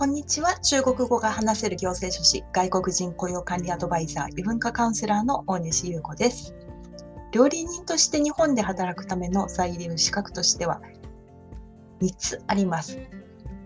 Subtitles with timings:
[0.00, 0.58] こんにちは。
[0.60, 6.54] 中国語が話せる行政書士、外国人雇用管理アドバイザー、異文化カウンセラーの大西優子です。
[7.32, 10.80] 料理人として日本で働くための在留資格としては
[12.00, 12.98] 3つあります。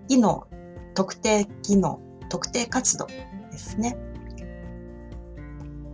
[0.09, 0.49] 技能、
[0.97, 3.97] 特定技能、特定活動ですね。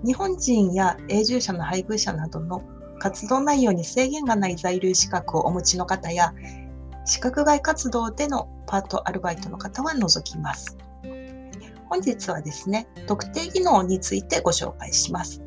[0.03, 2.63] 日本人や永住者の配偶者などの
[2.99, 6.32] 活動内容に制限がない在留資格をお持ちの方や、
[7.04, 10.77] 資格外活動でのパートアルバイトの方は除きます。
[11.89, 15.43] 本日はですね、特定技能についてご紹介します。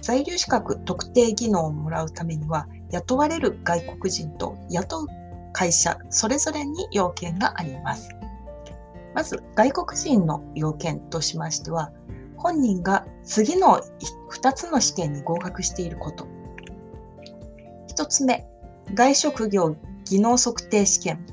[0.00, 5.06] 在留資格特定技能をもらうためには、雇われる外国人と雇う
[5.52, 8.08] 会社それぞれに要件があります。
[9.14, 11.92] まず、外国人の要件としましては、
[12.36, 13.80] 本人が次の
[14.32, 16.26] 2つの試験に合格していること。
[17.94, 18.46] 1つ目、
[18.94, 19.76] 外職業
[20.10, 21.24] 技能測定試験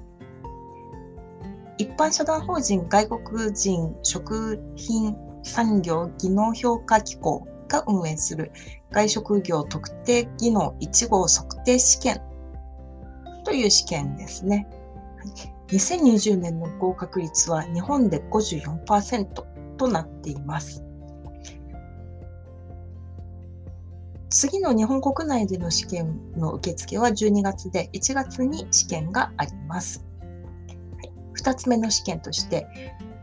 [1.79, 8.51] 一般社団法人外国人食品産業技能評価機構が運営する
[8.91, 12.21] 外食業特定技能1号測定試験
[13.43, 14.67] という試験ですね。
[15.69, 19.25] 2020年の合格率は日本で54%
[19.77, 20.86] となっています。
[24.29, 30.05] 次の日本国内での試験の受付は12月で1月に試験があります。
[31.41, 32.67] 2つ目の試験として、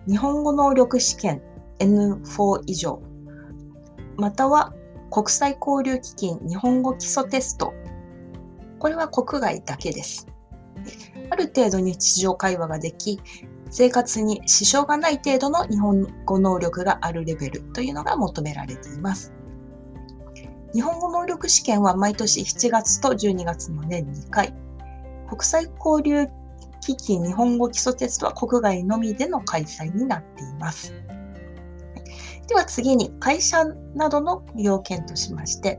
[0.09, 1.43] 日本語能力試験
[1.79, 3.03] N4 以上、
[4.17, 4.73] または
[5.11, 7.75] 国際交流基金日本語基礎テスト。
[8.79, 10.27] これは国外だけです。
[11.31, 13.21] ある程度日常会話ができ、
[13.71, 19.35] 生活に支障がない程度の日本語能力があるレベルというのが求められています。
[20.75, 24.53] 日本語能力試験は毎年7月と12月の年2回。
[25.29, 26.27] 国際交流
[26.81, 30.93] 基金日本語基礎テストは国外のみでの開催になっています。
[32.49, 33.65] では次に会社
[33.95, 35.79] などの要件としまして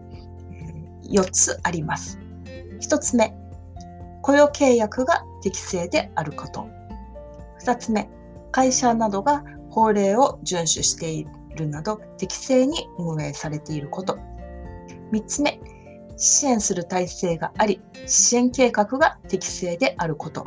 [1.04, 2.18] 4つあります。
[2.80, 3.36] 1つ目、
[4.22, 6.70] 雇用契約が適正であること。
[7.66, 8.10] 2つ目、
[8.54, 14.18] 会社などが法令を遵守しているなど適正に運営されていること。
[15.16, 15.60] 3つ目、
[16.18, 20.46] 支援する体制があり、支援計画が適正であること。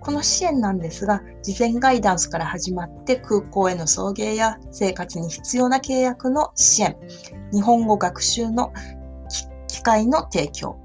[0.00, 6.96] この支援なんですが、事前ガイダンスから始まって空港への送迎や生活に必要な契約の支援、
[7.52, 8.72] 日本語学習の
[9.68, 10.76] 機会の提供、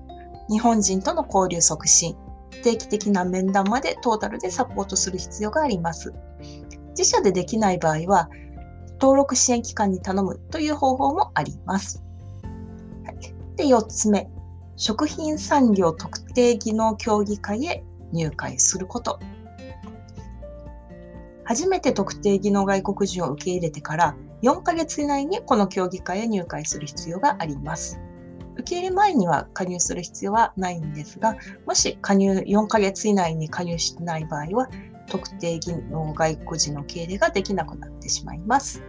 [0.49, 2.15] 日本人との交流促進、
[2.63, 6.13] 定期的な面談までトータルでサポートする必要があります。
[6.89, 8.29] 自社でできない場合は、
[8.99, 12.03] 登録支援機関に頼むという方法もあります。
[13.55, 14.29] で、4つ目、
[14.75, 19.19] 食品産業特定技能協議会へ入会すること。
[21.43, 27.99] 初めて特定技能外国人を受け入れてから4ヶ月以内にこの協議会へ入会する必要があります。
[28.53, 34.69] 受け入れ前には加入する必要はないんですが、もし加入4ヶ月以内に加入しない場合は、
[35.07, 38.81] 特定技能外国人の受け入れができなくなってしまいます。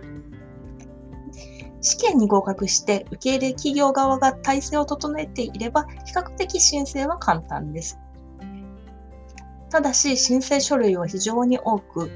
[1.80, 7.98] 試験に合格して受け入れ企業側が体制を整えていれば比較的申請は簡単です。
[9.70, 12.10] ただし、申請書類は非常に多く、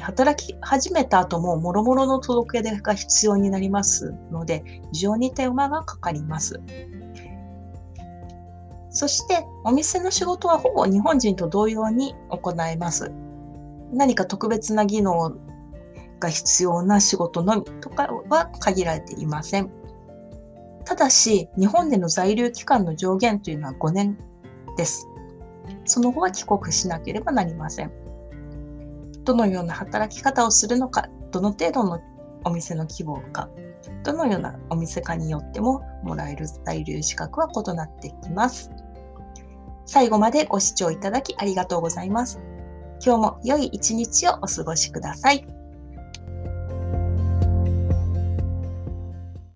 [0.00, 6.60] 働き始めた後も諸々の届け出が必要になりますので、非常に手間がかかります。
[8.90, 13.10] そして、お店の仕事はほぼ日本人と同様に行えます。
[13.94, 15.36] 何か特別な技能
[16.20, 19.70] が必要な仕事のみとかは限られていません。
[20.84, 24.18] ただし、日本での在留期間の上限というのは5年
[24.76, 25.08] です。
[25.84, 27.92] その後は帰国しなければなりません。
[29.24, 32.00] どのような働き方をするのか、どの程度の
[32.44, 33.48] お店の規模か、
[34.02, 38.70] どのようなお店かによってももらえる在留資格は異なってきます。
[39.86, 42.40] 最後までご視聴いただきありがとうございます。
[43.04, 45.46] 今日も良い一日をお過ごしください。